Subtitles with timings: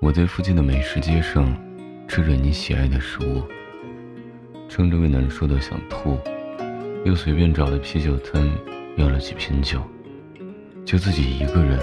[0.00, 1.52] 我在附近的美食街上
[2.06, 3.42] 吃着你喜爱的食物，
[4.68, 6.16] 撑着胃难受的想吐，
[7.04, 8.48] 又随便找了啤酒摊
[8.96, 9.82] 要了几瓶酒，
[10.84, 11.80] 就自己一个人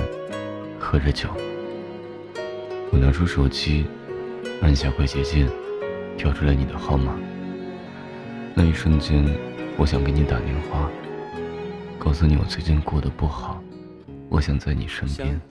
[0.80, 1.28] 喝着酒。
[2.90, 3.86] 我拿出手机，
[4.62, 5.50] 按下快捷键，
[6.18, 7.20] 调出了你的号码。
[8.54, 9.26] 那一瞬间，
[9.76, 10.90] 我想给你打电话，
[12.00, 13.62] 告诉你我最近过得不好，
[14.36, 15.40] 我想在你身边。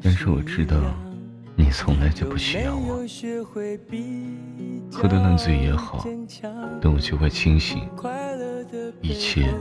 [0.00, 0.76] 但是我知道，
[1.56, 3.04] 你从来就不需要我。
[4.92, 6.06] 喝得烂醉也好，
[6.80, 7.88] 等我酒快清醒，
[9.02, 9.52] 一切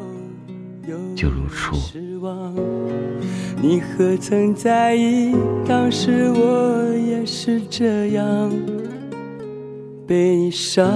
[1.15, 1.75] 就如初。
[3.59, 5.35] 你何曾在意？
[5.67, 8.51] 当时我也是这样
[10.05, 10.87] 被你伤。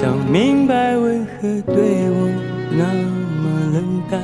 [0.00, 1.76] 想明白为何对
[2.08, 2.26] 我
[2.70, 2.84] 那
[3.42, 4.18] 么冷淡，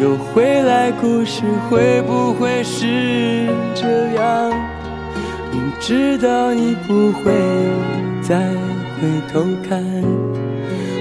[0.00, 4.50] 又回来，故事会不会是这样？
[5.52, 7.30] 明知道你不会
[8.22, 8.48] 再
[8.96, 9.84] 回头看，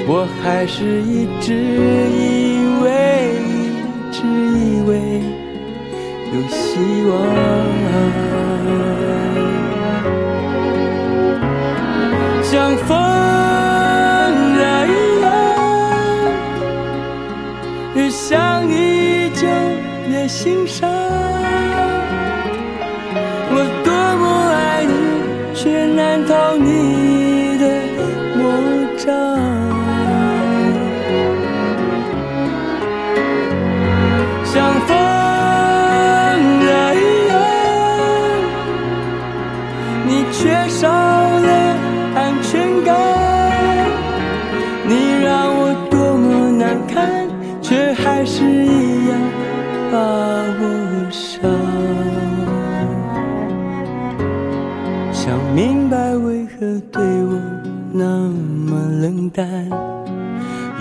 [0.06, 1.53] 我还是一直
[2.12, 2.90] 以为，
[3.40, 4.28] 一直
[4.59, 5.22] 以为
[6.34, 6.78] 有希
[7.09, 7.16] 望，
[20.08, 20.89] 越心伤，
[23.50, 24.94] 我多么爱你，
[25.56, 27.66] 却难逃你的
[28.38, 28.44] 魔
[28.97, 29.06] 掌。
[34.45, 34.53] 像
[34.86, 34.95] 风
[36.94, 36.97] 一
[37.28, 37.34] 样，
[40.06, 41.50] 你缺少了
[42.16, 42.95] 安全感，
[44.88, 44.92] 你
[45.23, 46.94] 让我多么难堪。
[47.62, 48.44] 却还是
[56.66, 57.40] 的对我
[57.92, 58.28] 那
[58.66, 59.48] 么冷淡，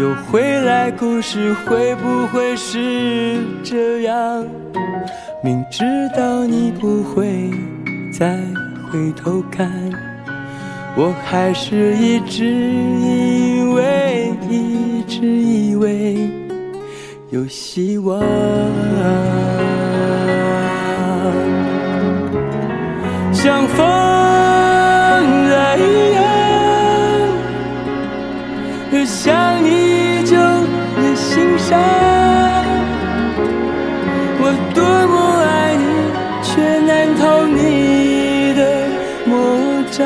[0.00, 4.46] 又回来，故事会不会是这样？
[5.42, 5.84] 明知
[6.16, 7.50] 道你不会
[8.18, 8.38] 再
[8.90, 9.70] 回头看，
[10.96, 16.16] 我还是一直以为，一直以为。
[17.30, 18.22] 有希望，
[23.32, 23.86] 像风
[34.72, 35.84] 多么爱你，
[36.42, 38.60] 却难逃你的
[39.26, 39.32] 魔
[39.90, 39.98] 掌。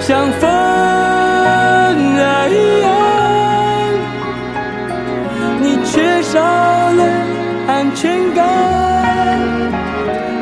[0.00, 0.42] 像风
[2.50, 2.86] 一样，
[5.60, 6.16] 你缺。
[6.26, 7.02] 少了
[7.68, 8.42] 安全感，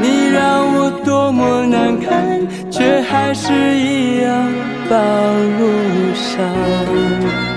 [0.00, 2.40] 你让我多么难堪，
[2.70, 4.32] 却还是一样
[4.88, 5.62] 把我
[6.14, 7.53] 伤。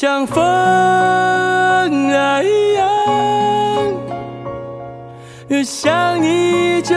[0.00, 0.40] 像风
[2.12, 2.88] 啊一样，
[5.48, 6.94] 越想你就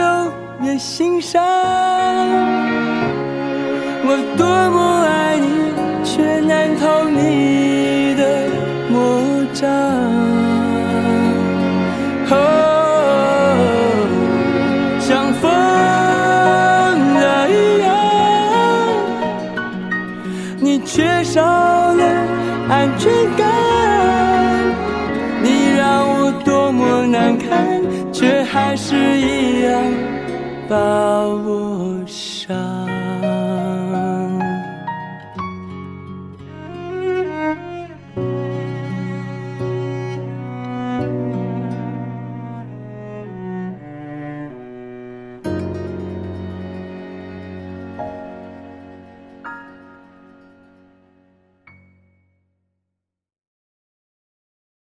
[0.60, 1.42] 越心伤。
[4.04, 5.74] 我多么爱你，
[6.04, 8.46] 却难逃你的
[8.88, 9.68] 魔掌。
[15.00, 15.50] 像风
[17.18, 17.90] 儿一样，
[20.60, 22.41] 你缺少了。
[22.72, 23.46] 安全感，
[25.42, 29.78] 你让我多么难堪，却还是一样
[30.70, 32.56] 把我伤。